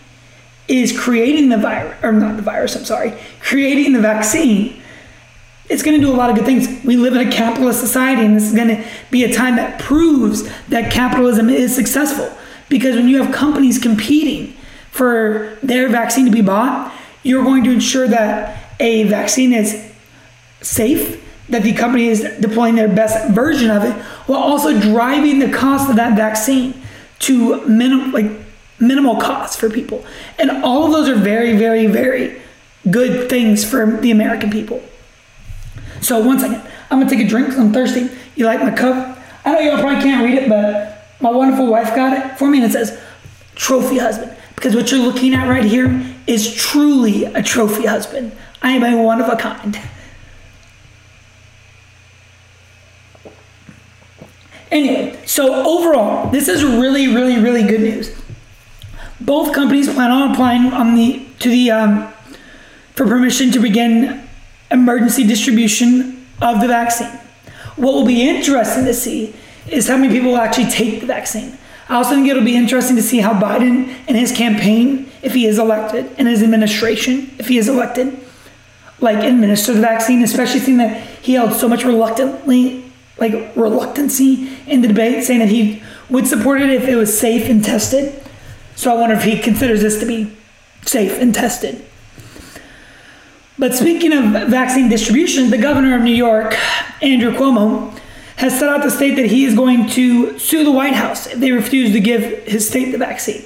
[0.68, 4.80] is creating the virus, or not the virus, I'm sorry, creating the vaccine,
[5.68, 6.82] it's going to do a lot of good things.
[6.82, 9.78] We live in a capitalist society, and this is going to be a time that
[9.78, 12.34] proves that capitalism is successful.
[12.70, 14.54] Because when you have companies competing
[14.90, 16.93] for their vaccine to be bought,
[17.24, 19.90] you're going to ensure that a vaccine is
[20.60, 23.92] safe, that the company is deploying their best version of it,
[24.26, 26.80] while also driving the cost of that vaccine
[27.20, 28.30] to minim- like
[28.78, 30.04] minimal cost for people.
[30.38, 32.40] And all of those are very, very, very
[32.90, 34.82] good things for the American people.
[36.00, 38.10] So one second, I'm gonna take a drink I'm thirsty.
[38.36, 39.18] You like my cup?
[39.44, 42.58] I know y'all probably can't read it, but my wonderful wife got it for me
[42.58, 43.00] and it says
[43.54, 44.36] trophy husband.
[44.54, 48.32] Because what you're looking at right here is truly a trophy husband.
[48.62, 49.80] I am a one of a kind.
[54.70, 58.10] Anyway, so overall, this is really, really, really good news.
[59.20, 62.12] Both companies plan on applying on the to the um,
[62.94, 64.26] for permission to begin
[64.70, 67.20] emergency distribution of the vaccine.
[67.76, 69.34] What will be interesting to see
[69.68, 71.58] is how many people will actually take the vaccine.
[71.88, 75.46] I also think it'll be interesting to see how Biden and his campaign, if he
[75.46, 78.20] is elected, and his administration, if he is elected,
[79.00, 82.84] like administer the vaccine, especially seeing that he held so much reluctantly,
[83.18, 87.48] like reluctancy in the debate, saying that he would support it if it was safe
[87.48, 88.22] and tested.
[88.76, 90.36] So I wonder if he considers this to be
[90.82, 91.84] safe and tested.
[93.58, 96.54] But speaking of vaccine distribution, the governor of New York,
[97.00, 97.98] Andrew Cuomo,
[98.36, 101.38] has set out to state that he is going to sue the White House if
[101.38, 103.44] they refuse to give his state the vaccine.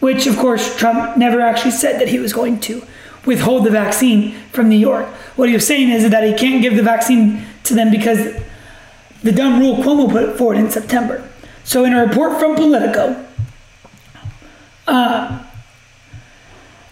[0.00, 2.82] Which, of course, Trump never actually said that he was going to
[3.26, 5.06] withhold the vaccine from New York.
[5.36, 8.36] What he was saying is that he can't give the vaccine to them because
[9.22, 11.28] the dumb rule Cuomo put forward in September.
[11.64, 13.26] So, in a report from Politico,
[14.86, 15.44] uh,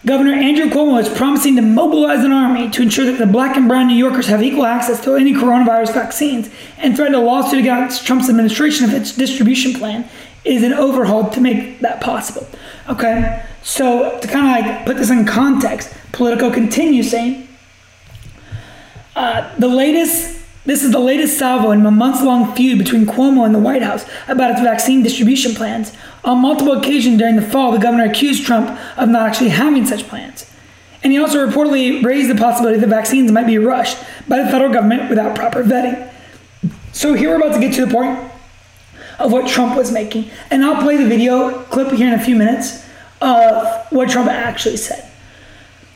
[0.06, 3.66] Governor Andrew Cuomo is promising to mobilize an army to ensure that the black and
[3.66, 8.06] brown New Yorkers have equal access to any coronavirus vaccines and threatened a lawsuit against
[8.06, 10.08] Trump's administration if its distribution plan
[10.44, 12.46] is an overhaul to make that possible.
[12.88, 17.49] Okay, so to kind of like put this in context, Politico continues saying
[19.16, 23.46] uh, the latest this is the latest salvo in a months long feud between Cuomo
[23.46, 25.92] and the White House about its vaccine distribution plans.
[26.25, 30.09] On multiple occasions during the fall, the governor accused Trump of not actually having such
[30.09, 30.51] plans.
[31.05, 33.96] And he also reportedly raised the possibility that vaccines might be rushed
[34.27, 36.12] by the federal government without proper vetting.
[36.92, 38.18] So here we're about to get to the point
[39.18, 40.31] of what Trump was making.
[40.50, 42.85] And I'll play the video clip here in a few minutes
[43.20, 45.11] of what Trump actually said.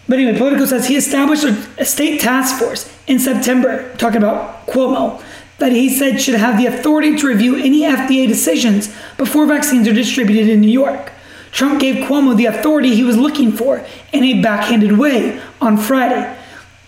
[0.09, 5.23] But anyway, Politico says he established a state task force in September, talking about Cuomo,
[5.59, 9.93] that he said should have the authority to review any FDA decisions before vaccines are
[9.93, 11.13] distributed in New York.
[11.53, 16.37] Trump gave Cuomo the authority he was looking for in a backhanded way on Friday.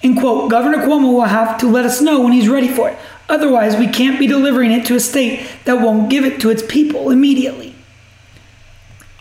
[0.02, 2.98] In quote, Governor Cuomo will have to let us know when he's ready for it.
[3.28, 6.62] Otherwise, we can't be delivering it to a state that won't give it to its
[6.62, 7.74] people immediately.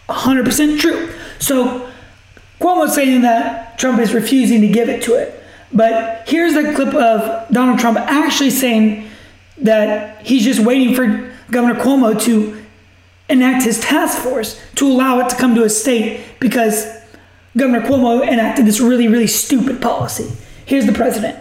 [0.10, 1.14] 100% true.
[1.40, 1.90] So,
[2.60, 5.42] Cuomo's saying that Trump is refusing to give it to it.
[5.74, 9.10] But here's a clip of Donald Trump actually saying
[9.60, 12.64] that he's just waiting for Governor Cuomo to
[13.30, 16.86] enact his task force to allow it to come to a state because
[17.58, 20.32] Governor Cuomo enacted this really, really stupid policy.
[20.66, 21.38] Here's the president.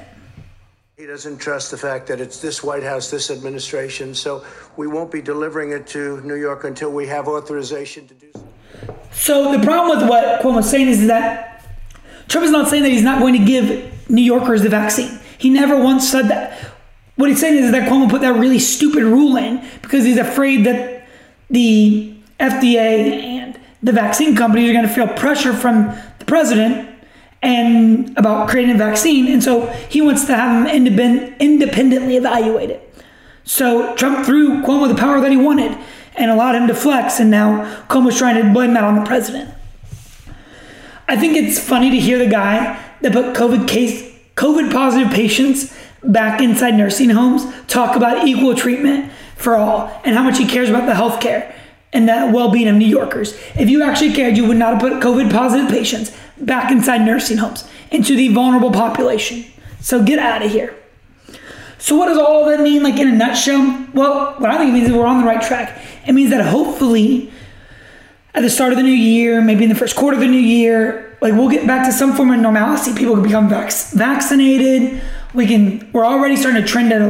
[1.01, 4.45] He doesn't trust the fact that it's this White House, this administration, so
[4.77, 8.47] we won't be delivering it to New York until we have authorization to do so.
[9.11, 11.65] So the problem with what Cuomo's saying is that
[12.29, 15.19] Trump is not saying that he's not going to give New Yorkers the vaccine.
[15.39, 16.53] He never once said that.
[17.17, 20.67] What he's saying is that Cuomo put that really stupid rule in because he's afraid
[20.67, 21.09] that
[21.49, 26.90] the FDA and the vaccine companies are going to feel pressure from the president
[27.43, 32.71] and about creating a vaccine, and so he wants to have them independ- independently evaluate
[32.71, 32.95] it.
[33.45, 35.77] So Trump threw Cuomo the power that he wanted
[36.17, 39.55] and allowed him to flex, and now Cuomo's trying to blame that on the president.
[41.09, 45.77] I think it's funny to hear the guy that put COVID case COVID positive patients
[46.03, 50.71] back inside nursing homes talk about equal treatment for all and how much he cares
[50.71, 51.55] about the health care
[51.93, 53.35] and the well-being of New Yorkers.
[53.59, 57.39] If you actually cared, you would not have put COVID positive patients back inside nursing
[57.39, 59.45] homes into the vulnerable population.
[59.81, 60.75] So get out of here.
[61.79, 63.87] So what does all that mean, like in a nutshell?
[63.95, 65.81] Well, what I think it means is we're on the right track.
[66.07, 67.33] It means that hopefully,
[68.35, 70.39] at the start of the new year, maybe in the first quarter of the new
[70.39, 72.95] year, like we'll get back to some form of normalcy.
[72.95, 75.01] People can become vac- vaccinated.
[75.33, 75.91] We can.
[75.93, 77.01] We're already starting to trend at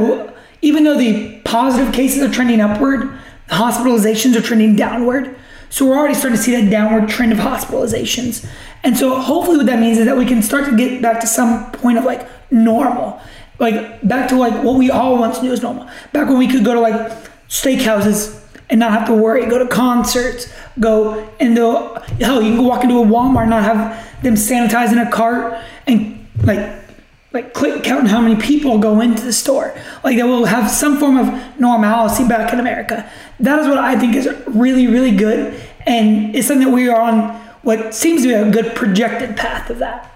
[0.61, 3.01] even though the positive cases are trending upward,
[3.47, 5.35] the hospitalizations are trending downward.
[5.71, 8.47] So we're already starting to see that downward trend of hospitalizations.
[8.83, 11.27] And so hopefully what that means is that we can start to get back to
[11.27, 13.19] some point of like normal
[13.61, 15.87] like back to like what we all once knew as normal.
[16.11, 17.11] Back when we could go to like
[17.47, 21.63] steakhouses and not have to worry, go to concerts, go into
[22.19, 25.63] hell, you can go walk into a Walmart and not have them sanitizing a cart
[25.85, 26.79] and like
[27.33, 29.73] like click counting how many people go into the store.
[30.03, 33.09] Like that will have some form of normalcy back in America.
[33.41, 35.59] That is what I think is really, really good.
[35.85, 39.69] And it's something that we are on what seems to be a good projected path
[39.69, 40.11] of that.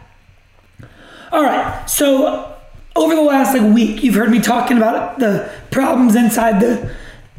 [1.31, 1.85] All right.
[1.89, 2.55] So
[2.95, 6.95] over the last like week, you've heard me talking about the problems inside the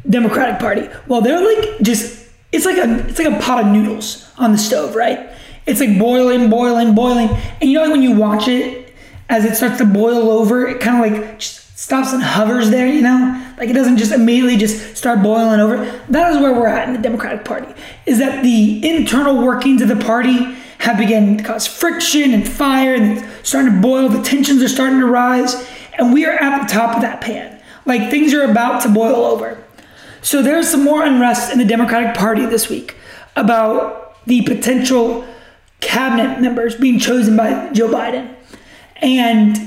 [0.09, 0.89] Democratic Party.
[1.07, 4.57] Well, they're like just it's like a it's like a pot of noodles on the
[4.57, 5.29] stove, right?
[5.65, 8.93] It's like boiling, boiling, boiling, and you know like when you watch it
[9.29, 12.87] as it starts to boil over, it kind of like just stops and hovers there,
[12.87, 13.46] you know?
[13.57, 15.77] Like it doesn't just immediately just start boiling over.
[16.09, 17.73] That is where we're at in the Democratic Party.
[18.05, 22.93] Is that the internal workings of the party have begun to cause friction and fire
[22.93, 25.67] and it's starting to boil, the tensions are starting to rise,
[25.97, 27.59] and we are at the top of that pan.
[27.85, 29.63] Like things are about to boil over.
[30.21, 32.95] So there's some more unrest in the Democratic Party this week
[33.35, 35.25] about the potential
[35.79, 38.35] cabinet members being chosen by Joe Biden.
[38.97, 39.57] And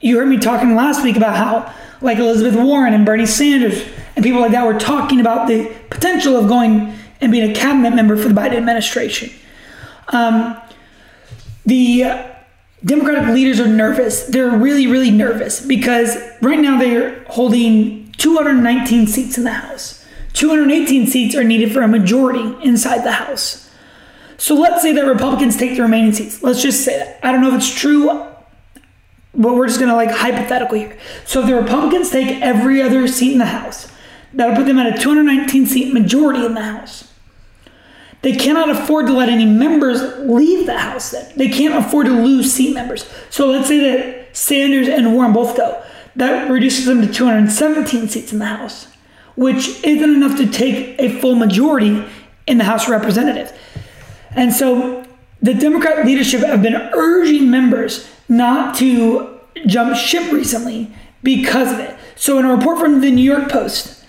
[0.00, 3.82] you heard me talking last week about how, like Elizabeth Warren and Bernie Sanders
[4.16, 7.94] and people like that were talking about the potential of going and being a cabinet
[7.94, 9.30] member for the Biden administration.
[10.08, 10.60] Um,
[11.64, 12.04] the
[12.84, 14.24] Democratic leaders are nervous.
[14.24, 20.04] They're really, really nervous because right now they're holding 219 seats in the House.
[20.32, 23.70] 218 seats are needed for a majority inside the House.
[24.36, 26.42] So let's say that Republicans take the remaining seats.
[26.42, 27.20] Let's just say that.
[27.22, 28.10] I don't know if it's true,
[29.34, 30.96] but we're just gonna like hypothetical here.
[31.24, 33.90] So if the Republicans take every other seat in the House,
[34.32, 37.12] that'll put them at a 219 seat majority in the House.
[38.22, 41.32] They cannot afford to let any members leave the House then.
[41.36, 43.08] They can't afford to lose seat members.
[43.30, 45.82] So let's say that Sanders and Warren both go.
[46.14, 48.86] That reduces them to 217 seats in the House,
[49.34, 52.04] which isn't enough to take a full majority
[52.46, 53.52] in the House of Representatives.
[54.30, 55.01] And so
[55.42, 60.90] the Democrat leadership have been urging members not to jump ship recently
[61.22, 61.96] because of it.
[62.14, 64.04] So, in a report from the New York Post,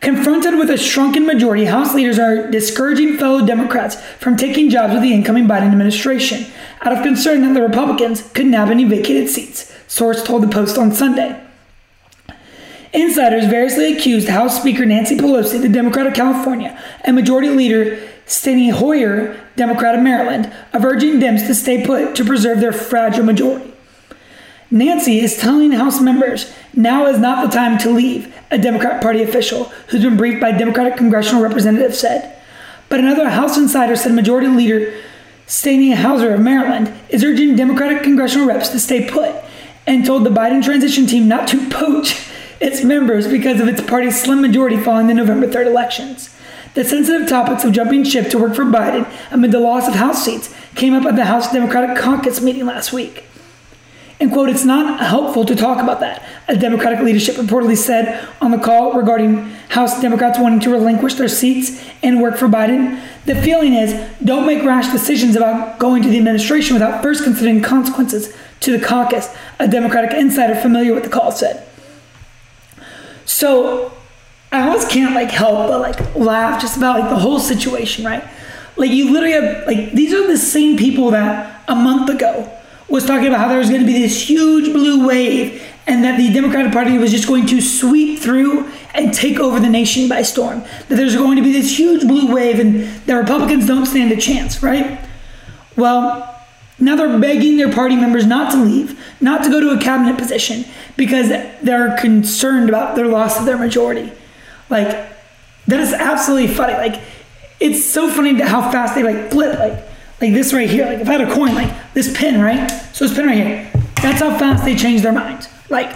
[0.00, 5.02] confronted with a shrunken majority, House leaders are discouraging fellow Democrats from taking jobs with
[5.02, 6.46] the incoming Biden administration
[6.80, 10.78] out of concern that the Republicans could nab any vacated seats, source told the Post
[10.78, 11.38] on Sunday.
[12.92, 18.70] Insiders variously accused House Speaker Nancy Pelosi, the Democrat of California, and Majority Leader Steny
[18.70, 23.72] Hoyer, Democrat of Maryland, of urging Dems to stay put to preserve their fragile majority.
[24.70, 29.20] Nancy is telling House members now is not the time to leave, a Democrat Party
[29.20, 32.40] official who's been briefed by Democratic congressional representatives said.
[32.88, 34.94] But another House insider said Majority Leader
[35.48, 39.34] Steny Hoyer of Maryland is urging Democratic congressional reps to stay put
[39.88, 44.22] and told the Biden transition team not to poach its members because of its party's
[44.22, 46.36] slim majority following the November 3rd elections.
[46.74, 50.24] The sensitive topics of jumping ship to work for Biden amid the loss of House
[50.24, 53.24] seats came up at the House Democratic Caucus meeting last week.
[54.20, 58.50] And quote, it's not helpful to talk about that, a Democratic leadership reportedly said on
[58.50, 63.00] the call regarding House Democrats wanting to relinquish their seats and work for Biden.
[63.24, 67.62] The feeling is don't make rash decisions about going to the administration without first considering
[67.62, 71.66] consequences to the caucus, a Democratic insider familiar with the call said.
[73.24, 73.90] So
[74.52, 78.24] I almost can't like help but like laugh just about like the whole situation, right?
[78.76, 82.50] Like you literally have like these are the same people that a month ago
[82.88, 86.16] was talking about how there was going to be this huge blue wave and that
[86.16, 90.22] the Democratic Party was just going to sweep through and take over the nation by
[90.22, 90.62] storm.
[90.88, 94.16] That there's going to be this huge blue wave and the Republicans don't stand a
[94.16, 95.00] chance, right?
[95.76, 96.26] Well,
[96.78, 100.18] now they're begging their party members not to leave, not to go to a cabinet
[100.18, 100.64] position
[100.96, 101.28] because
[101.62, 104.12] they're concerned about their loss of their majority.
[104.70, 104.86] Like
[105.66, 106.74] that is absolutely funny.
[106.74, 107.02] Like
[107.58, 109.84] it's so funny how fast they like flip like
[110.20, 110.86] like this right here.
[110.86, 112.68] Like if I had a coin, like this pin, right?
[112.92, 113.70] So this pin right here.
[114.02, 115.48] That's how fast they change their minds.
[115.68, 115.94] Like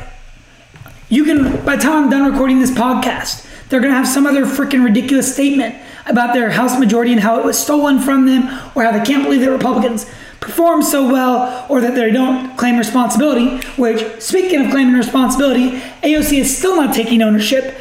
[1.09, 4.45] you can by the time I'm done recording this podcast, they're gonna have some other
[4.45, 5.75] freaking ridiculous statement
[6.07, 8.45] about their House majority and how it was stolen from them,
[8.75, 10.07] or how they can't believe that Republicans
[10.41, 13.59] perform so well, or that they don't claim responsibility.
[13.77, 17.75] Which, speaking of claiming responsibility, AOC is still not taking ownership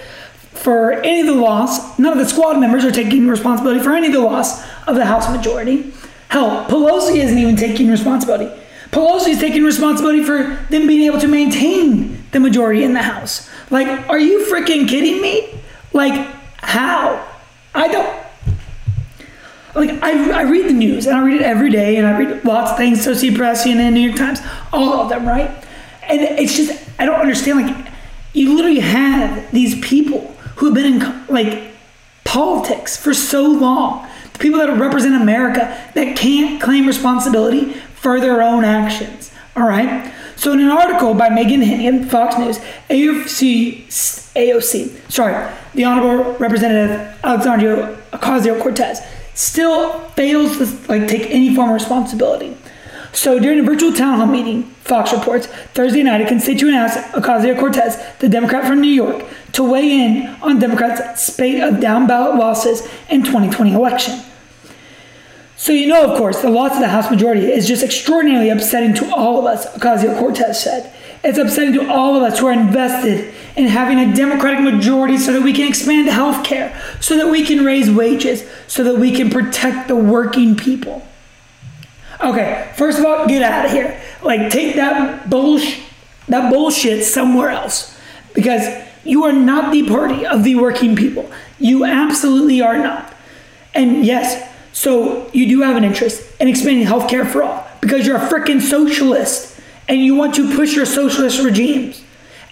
[0.53, 1.97] for any of the loss.
[1.99, 5.05] None of the squad members are taking responsibility for any of the loss of the
[5.05, 5.91] House majority.
[6.29, 8.51] Hell, Pelosi isn't even taking responsibility.
[8.91, 13.49] Pelosi is taking responsibility for them being able to maintain the majority in the House.
[13.69, 15.59] Like, are you freaking kidding me?
[15.91, 16.27] Like,
[16.57, 17.27] how?
[17.73, 18.23] I don't.
[19.75, 22.45] Like, I, I read the news and I read it every day and I read
[22.45, 24.39] lots of things Associated Press, CNN, New York Times,
[24.71, 25.49] all of them, right?
[26.07, 27.67] and it's just I don't understand.
[27.67, 27.87] Like,
[28.33, 30.32] you literally have these people
[30.63, 31.61] who have been in like
[32.23, 38.41] politics for so long, the people that represent America that can't claim responsibility for their
[38.41, 39.33] own actions.
[39.57, 40.09] All right.
[40.37, 42.59] So, in an article by Megan Hennigan, Fox News,
[42.89, 43.87] AOC,
[44.35, 49.01] AOC, sorry, the Honorable Representative Alexandria Ocasio Cortez
[49.33, 52.55] still fails to like take any form of responsibility.
[53.13, 57.57] So during a virtual town hall meeting, Fox reports Thursday night, a constituent asked Ocasio
[57.57, 62.35] Cortez, the Democrat from New York, to weigh in on Democrats' spate of down ballot
[62.35, 64.19] losses in 2020 election.
[65.55, 68.95] So you know, of course, the loss of the House majority is just extraordinarily upsetting
[68.95, 70.91] to all of us, Ocasio Cortez said.
[71.23, 75.31] It's upsetting to all of us who are invested in having a Democratic majority so
[75.33, 79.15] that we can expand health care, so that we can raise wages, so that we
[79.15, 81.07] can protect the working people.
[82.23, 83.99] Okay, first of all, get out of here.
[84.21, 85.83] Like, take that bullshit,
[86.29, 87.99] that bullshit somewhere else,
[88.33, 88.65] because
[89.03, 91.29] you are not the party of the working people.
[91.59, 93.13] You absolutely are not.
[93.73, 98.17] And yes, so you do have an interest in expanding healthcare for all because you're
[98.17, 102.03] a freaking socialist and you want to push your socialist regimes.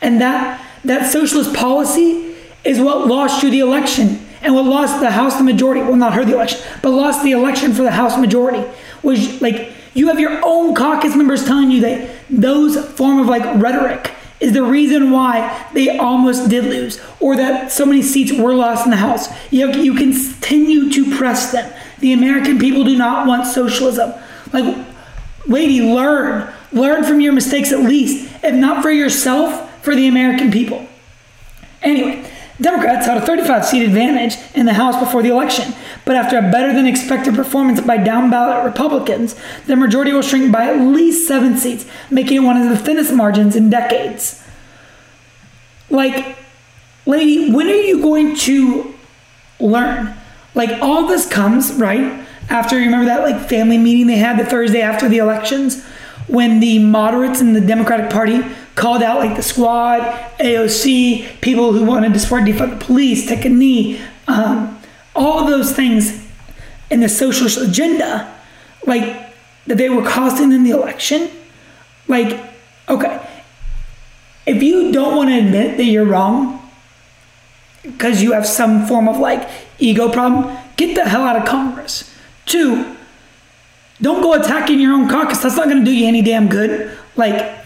[0.01, 5.11] And that that socialist policy is what lost you the election and what lost the
[5.11, 5.81] House the majority.
[5.81, 8.63] Well, not her the election, but lost the election for the House majority.
[9.03, 13.43] Was like you have your own caucus members telling you that those form of like
[13.61, 18.55] rhetoric is the reason why they almost did lose, or that so many seats were
[18.55, 19.29] lost in the House.
[19.51, 21.71] You, have, you continue to press them.
[21.99, 24.13] The American people do not want socialism.
[24.51, 24.83] Like,
[25.45, 26.51] lady, learn.
[26.71, 30.87] Learn from your mistakes at least, if not for yourself, for the American people.
[31.83, 32.27] Anyway,
[32.61, 35.73] Democrats had a 35 seat advantage in the House before the election,
[36.05, 39.35] but after a better than expected performance by down ballot Republicans,
[39.65, 43.13] the majority will shrink by at least seven seats, making it one of the thinnest
[43.13, 44.45] margins in decades.
[45.89, 46.37] Like,
[47.07, 48.93] lady, when are you going to
[49.59, 50.13] learn?
[50.53, 52.25] Like, all this comes, right?
[52.49, 55.85] After you remember that like family meeting they had the Thursday after the elections
[56.27, 58.43] when the moderates in the Democratic Party
[58.75, 60.01] called out like the squad,
[60.39, 64.79] AOC, people who wanted to support defund the police, take a knee, um,
[65.15, 66.25] all those things
[66.89, 68.33] in the socialist agenda,
[68.85, 69.33] like
[69.67, 71.29] that they were costing them the election.
[72.07, 72.39] Like,
[72.89, 73.25] okay,
[74.45, 76.57] if you don't want to admit that you're wrong
[77.83, 79.47] because you have some form of like
[79.79, 82.13] ego problem, get the hell out of Congress.
[82.45, 82.95] Two,
[84.01, 85.39] don't go attacking your own caucus.
[85.39, 86.97] That's not going to do you any damn good.
[87.15, 87.60] Like,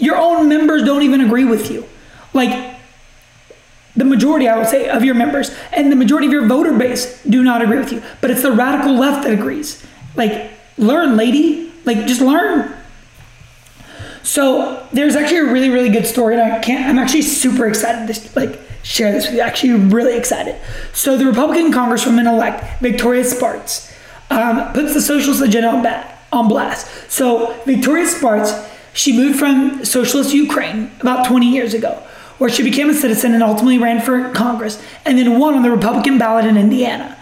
[0.00, 1.86] your own members don't even agree with you.
[2.32, 2.76] Like,
[3.96, 7.22] the majority, I would say, of your members and the majority of your voter base
[7.24, 8.02] do not agree with you.
[8.20, 9.84] But it's the radical left that agrees.
[10.14, 11.72] Like, learn, lady.
[11.84, 12.74] Like, just learn.
[14.22, 16.88] So there's actually a really, really good story, and I can't.
[16.88, 19.40] I'm actually super excited to like share this with you.
[19.40, 20.56] Actually, really excited.
[20.92, 23.92] So the Republican Congresswoman-elect Victoria Spartz
[24.30, 26.86] um, puts the socialist agenda on, ba- on blast.
[27.10, 28.52] So Victoria Spartz,
[28.92, 32.02] she moved from socialist Ukraine about 20 years ago,
[32.38, 35.70] where she became a citizen and ultimately ran for Congress, and then won on the
[35.70, 37.16] Republican ballot in Indiana.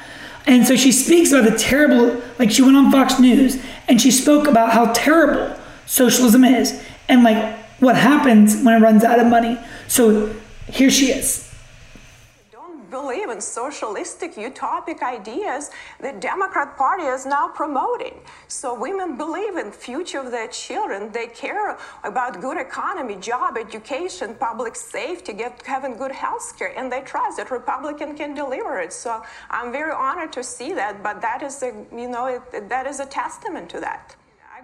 [0.46, 4.10] And so she speaks about the terrible, like she went on Fox News and she
[4.10, 5.54] spoke about how terrible
[5.84, 9.58] socialism is and like what happens when it runs out of money.
[9.88, 10.34] So
[10.66, 11.47] here she is.
[12.90, 15.70] Believe in socialistic utopic ideas
[16.00, 18.20] the democrat party is now promoting.
[18.48, 21.10] So women believe in future of their children.
[21.12, 26.90] They care about good economy job education public safety get having good health care and
[26.90, 28.92] they trust that republican can deliver it.
[28.92, 32.86] So i'm very honored to see that but that is a you know it, that
[32.86, 34.17] is a testament to that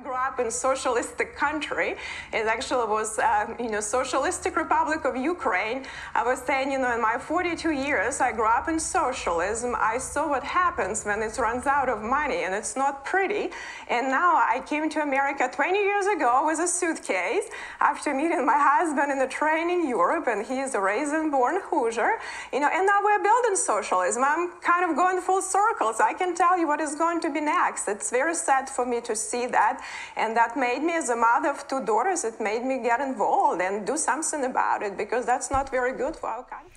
[0.05, 1.97] grew up in socialistic country.
[2.33, 5.87] It actually was, uh, you know, Socialistic Republic of Ukraine.
[6.15, 9.75] I was saying, you know, in my 42 years, I grew up in socialism.
[9.79, 13.51] I saw what happens when it runs out of money, and it's not pretty.
[13.89, 17.47] And now I came to America 20 years ago with a suitcase
[17.81, 22.13] after meeting my husband in a train in Europe, and he is a raisin-born Hoosier,
[22.53, 22.69] you know.
[22.71, 24.23] And now we're building socialism.
[24.23, 25.99] I'm kind of going full circles.
[25.99, 27.89] I can tell you what is going to be next.
[27.89, 29.81] It's very sad for me to see that.
[30.17, 33.61] And that made me, as a mother of two daughters, it made me get involved
[33.61, 36.71] and do something about it because that's not very good for our country.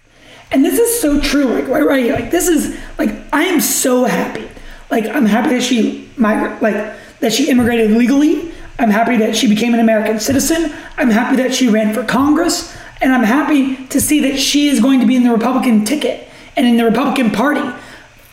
[0.51, 2.15] And this is so true, like right, right here.
[2.15, 4.47] Like this is like I am so happy.
[4.89, 8.53] Like I'm happy that she migrate, like that she immigrated legally.
[8.79, 10.73] I'm happy that she became an American citizen.
[10.97, 14.79] I'm happy that she ran for Congress, and I'm happy to see that she is
[14.79, 17.61] going to be in the Republican ticket and in the Republican Party,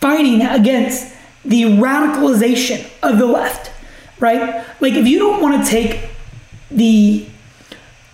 [0.00, 1.14] fighting against
[1.44, 3.70] the radicalization of the left.
[4.20, 4.64] Right?
[4.80, 6.08] Like if you don't want to take
[6.70, 7.26] the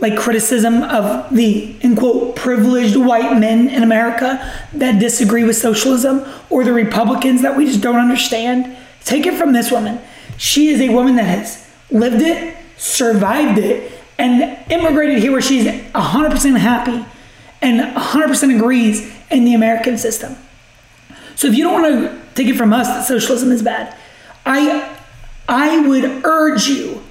[0.01, 4.39] like criticism of the in quote privileged white men in America
[4.73, 8.77] that disagree with socialism or the Republicans that we just don't understand.
[9.05, 10.01] Take it from this woman.
[10.39, 15.67] She is a woman that has lived it, survived it, and immigrated here where she's
[15.67, 17.05] 100% happy
[17.63, 20.37] and 100% agrees in the American system.
[21.35, 23.97] So if you don't want to take it from us that socialism is bad,
[24.47, 24.97] I
[25.51, 27.03] I would urge you,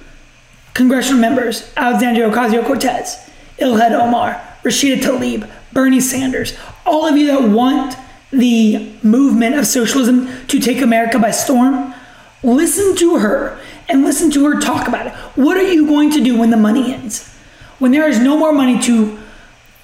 [0.72, 7.42] congressional members, Alexandria Ocasio Cortez, Ilhan Omar, Rashida Tlaib, Bernie Sanders, all of you that
[7.42, 7.96] want
[8.30, 11.92] the movement of socialism to take America by storm,
[12.42, 13.60] listen to her
[13.90, 15.12] and listen to her talk about it.
[15.36, 17.28] What are you going to do when the money ends?
[17.78, 19.18] When there is no more money to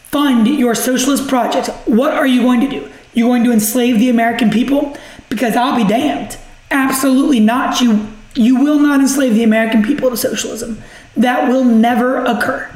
[0.04, 2.90] fund your socialist projects, what are you going to do?
[3.12, 4.96] You're going to enslave the American people?
[5.28, 6.38] Because I'll be damned.
[6.70, 7.82] Absolutely not.
[7.82, 10.82] You you will not enslave the American people to socialism.
[11.16, 12.70] That will never occur.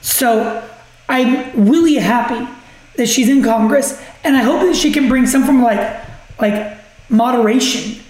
[0.00, 0.68] So
[1.08, 2.48] I'm really happy
[2.96, 6.04] that she's in Congress, and I hope that she can bring some form of like
[6.40, 6.78] like
[7.08, 8.02] moderation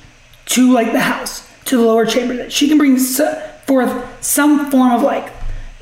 [0.46, 2.34] to like the House, to the lower chamber.
[2.34, 5.32] That she can bring forth some form of like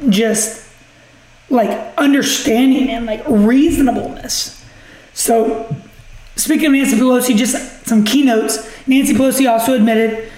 [0.08, 0.68] just
[1.48, 4.64] like understanding and like reasonableness.
[5.12, 5.74] So
[6.36, 8.68] speaking of Nancy Pelosi, just some keynotes.
[8.86, 10.32] Nancy Pelosi also admitted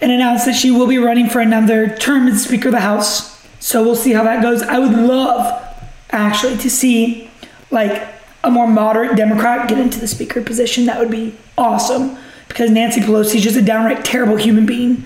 [0.00, 3.44] and announced that she will be running for another term as Speaker of the House.
[3.58, 4.62] So we'll see how that goes.
[4.62, 5.62] I would love
[6.10, 7.30] actually to see
[7.70, 8.06] like
[8.44, 10.86] a more moderate Democrat get into the Speaker position.
[10.86, 12.16] That would be awesome
[12.48, 15.04] because Nancy Pelosi is just a downright terrible human being.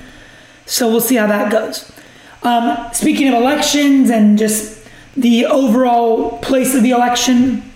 [0.67, 1.91] So we'll see how that goes.
[2.43, 4.87] Um, speaking of elections and just
[5.17, 7.71] the overall place of the election,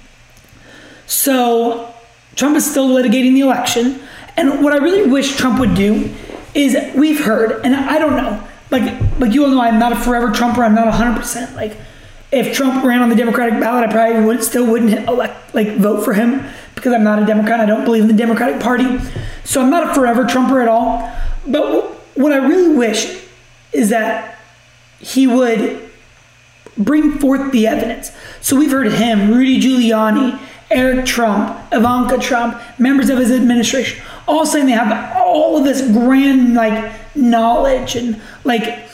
[1.06, 1.92] so
[2.36, 4.00] Trump is still litigating the election.
[4.36, 6.14] And what I really wish Trump would do
[6.54, 9.96] is we've heard, and I don't know, like like you all know, I'm not a
[9.96, 10.64] forever Trumper.
[10.64, 11.18] I'm not 100.
[11.18, 11.76] percent Like
[12.32, 16.04] if Trump ran on the Democratic ballot, I probably would still wouldn't elect like vote
[16.04, 16.44] for him
[16.74, 17.60] because I'm not a Democrat.
[17.60, 18.98] I don't believe in the Democratic Party,
[19.44, 21.10] so I'm not a forever Trumper at all.
[21.46, 21.84] But
[22.16, 23.24] what I really wish
[23.72, 24.38] is that
[24.98, 25.90] he would
[26.76, 28.10] bring forth the evidence.
[28.40, 30.40] So we've heard him, Rudy Giuliani,
[30.70, 35.82] Eric Trump, Ivanka Trump, members of his administration, all saying they have all of this
[35.92, 38.88] grand like knowledge and like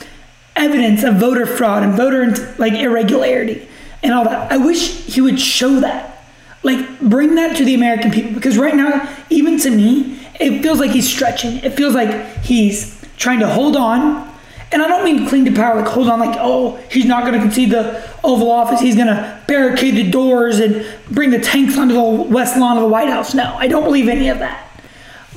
[0.55, 3.67] evidence of voter fraud and voter like irregularity
[4.03, 4.51] and all that.
[4.51, 6.23] I wish he would show that.
[6.63, 10.79] Like bring that to the American people because right now, even to me, it feels
[10.79, 11.57] like he's stretching.
[11.57, 14.31] It feels like he's trying to hold on
[14.71, 17.33] and I don't mean cling to power, like hold on, like, oh, he's not going
[17.33, 18.79] to concede the Oval Office.
[18.79, 22.83] He's going to barricade the doors and bring the tanks onto the west lawn of
[22.83, 23.33] the White House.
[23.33, 24.70] No, I don't believe any of that.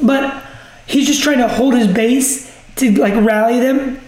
[0.03, 0.43] But
[0.87, 4.01] he's just trying to hold his base to like rally them.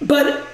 [0.00, 0.46] But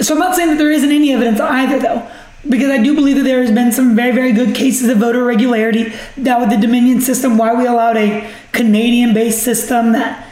[0.00, 2.10] so I'm not saying that there isn't any evidence either, though,
[2.48, 5.20] because I do believe that there has been some very, very good cases of voter
[5.20, 5.92] irregularity.
[6.18, 10.28] That with the Dominion system, why we allowed a Canadian-based system that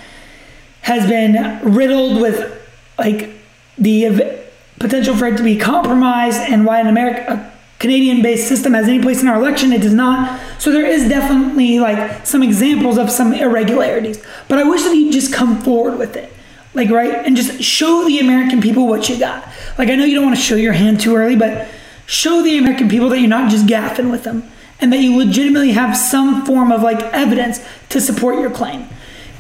[0.82, 2.62] has been riddled with
[2.98, 3.30] like
[3.78, 4.38] the
[4.78, 7.53] potential for it to be compromised and why an America
[7.84, 11.08] Canadian based system has any place in our election it does not so there is
[11.08, 15.98] definitely like some examples of some irregularities but I wish that you'd just come forward
[15.98, 16.32] with it
[16.74, 19.46] like right and just show the American people what you got
[19.78, 21.68] like I know you don't want to show your hand too early but
[22.06, 25.72] show the American people that you're not just gaffing with them and that you legitimately
[25.72, 27.60] have some form of like evidence
[27.90, 28.88] to support your claim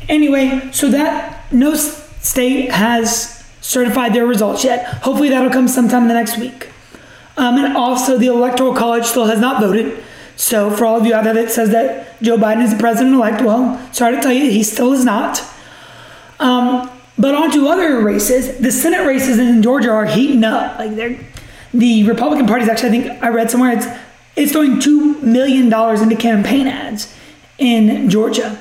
[0.08, 4.84] Anyway, so that no state has certified their results yet.
[5.02, 6.68] Hopefully, that'll come sometime in the next week.
[7.36, 10.02] Um, and also, the Electoral College still has not voted.
[10.36, 13.14] So, for all of you out there that says that Joe Biden is the president
[13.14, 15.42] elect, well, sorry to tell you, he still is not.
[16.40, 18.58] Um, but on to other races.
[18.58, 20.78] The Senate races in Georgia are heating up.
[20.78, 21.18] Like they're
[21.74, 23.86] the Republican Party is actually, I think I read somewhere it's
[24.36, 27.14] it's throwing two million dollars into campaign ads
[27.58, 28.58] in Georgia.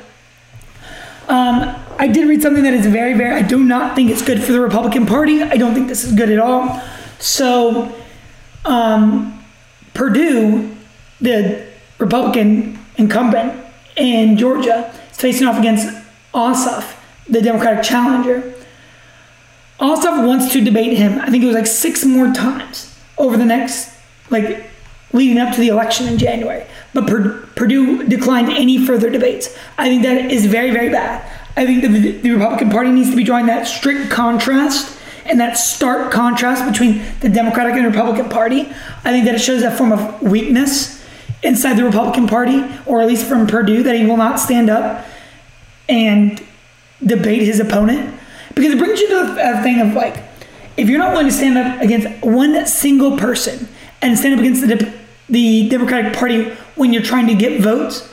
[1.28, 4.44] Um, I did read something that is very, very, I do not think it's good
[4.44, 5.42] for the Republican Party.
[5.42, 6.82] I don't think this is good at all.
[7.18, 7.96] So,
[8.66, 9.44] um,
[9.94, 10.76] Perdue,
[11.22, 11.68] the
[12.00, 13.64] Republican incumbent
[13.96, 15.88] in Georgia, is facing off against
[16.34, 16.96] Ossoff,
[17.30, 18.54] the Democratic challenger.
[19.80, 23.46] Ossoff wants to debate him, I think it was like six more times over the
[23.46, 23.92] next,
[24.30, 24.70] like,
[25.12, 26.66] leading up to the election in January.
[26.94, 27.06] But
[27.56, 29.56] Perdue declined any further debates.
[29.78, 31.24] I think that is very, very bad.
[31.56, 35.54] I think the, the Republican Party needs to be drawing that strict contrast and that
[35.54, 38.62] stark contrast between the Democratic and Republican Party.
[39.04, 41.04] I think that it shows that form of weakness
[41.42, 45.06] inside the Republican Party, or at least from Perdue, that he will not stand up
[45.90, 46.42] and
[47.06, 48.20] debate his opponent.
[48.56, 50.24] Because it brings you to a thing of like,
[50.78, 53.68] if you're not willing to stand up against one single person
[54.02, 54.94] and stand up against the, Dep-
[55.30, 56.46] the Democratic Party
[56.76, 58.10] when you're trying to get votes,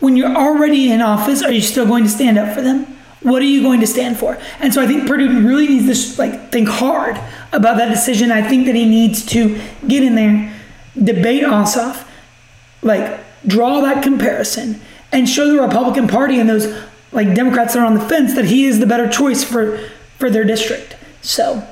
[0.00, 2.95] when you're already in office, are you still going to stand up for them?
[3.26, 4.38] What are you going to stand for?
[4.60, 7.20] And so I think Perdue really needs to like think hard
[7.52, 8.30] about that decision.
[8.30, 10.54] I think that he needs to get in there,
[10.96, 12.06] debate Ossoff,
[12.82, 16.72] like draw that comparison, and show the Republican Party and those
[17.10, 19.78] like Democrats that are on the fence that he is the better choice for
[20.18, 20.94] for their district.
[21.22, 21.66] So,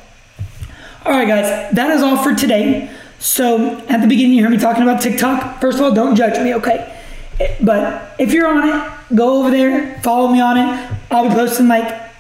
[1.05, 2.91] all right, guys, that is all for today.
[3.21, 5.61] So at the beginning, you heard me talking about TikTok.
[5.61, 6.94] First of all, don't judge me, okay?
[7.61, 10.91] But if you're on it, go over there, follow me on it.
[11.11, 12.11] I'll be posting like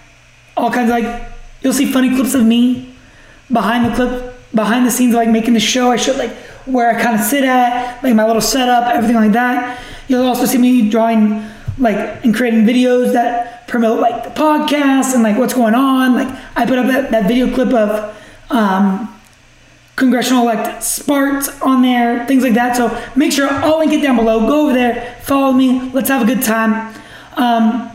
[0.57, 1.29] all kinds of like
[1.62, 2.95] you'll see funny clips of me
[3.53, 5.91] behind the clip, behind the scenes, like making the show.
[5.91, 6.33] I showed like
[6.67, 9.81] where I kind of sit at, like my little setup, everything like that.
[10.09, 11.45] You'll also see me drawing
[11.79, 16.15] like and creating videos that promote like the podcast and like what's going on.
[16.15, 18.17] Like I put up that, that video clip of
[18.51, 19.14] um,
[19.97, 22.77] congressional elect Spartz on there, things like that.
[22.77, 24.41] So make sure I'll link it down below.
[24.41, 25.91] Go over there, follow me.
[25.93, 26.95] Let's have a good time.
[27.37, 27.91] Um,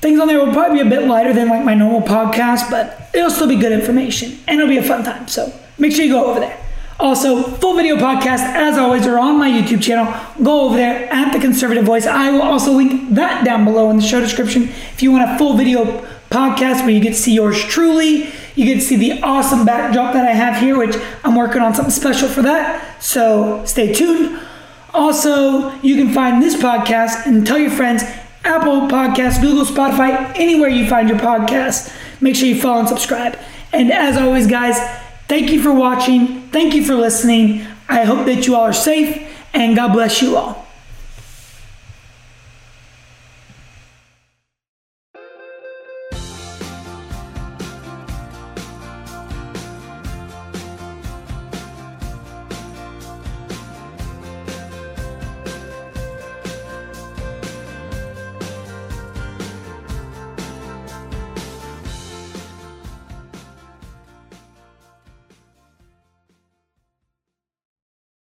[0.00, 3.10] things on there will probably be a bit lighter than like my normal podcast, but
[3.14, 5.28] it'll still be good information and it'll be a fun time.
[5.28, 6.62] So make sure you go over there.
[6.98, 10.14] Also, full video podcast, as always, are on my YouTube channel.
[10.42, 12.06] Go over there at The Conservative Voice.
[12.06, 15.36] I will also link that down below in the show description if you want a
[15.36, 18.32] full video podcast where you get to see yours truly.
[18.56, 21.92] You to see the awesome backdrop that I have here, which I'm working on something
[21.92, 23.02] special for that.
[23.02, 24.40] So stay tuned.
[24.92, 28.02] Also, you can find this podcast and tell your friends
[28.44, 31.94] Apple Podcasts, Google, Spotify, anywhere you find your podcast.
[32.20, 33.38] Make sure you follow and subscribe.
[33.72, 34.78] And as always, guys,
[35.28, 36.48] thank you for watching.
[36.48, 37.66] Thank you for listening.
[37.88, 40.65] I hope that you all are safe, and God bless you all.